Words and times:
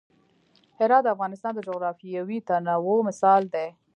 هرات 0.79 1.03
د 1.03 1.07
افغانستان 1.15 1.51
د 1.55 1.59
جغرافیوي 1.67 2.37
تنوع 2.47 2.99
مثال 3.09 3.41
دی. 3.55 3.67